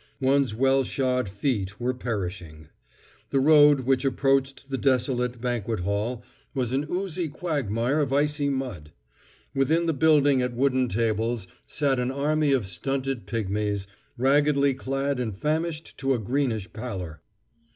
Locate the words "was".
6.55-6.71